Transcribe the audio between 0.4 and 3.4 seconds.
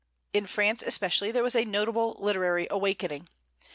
France especially there was a notable literary awakening.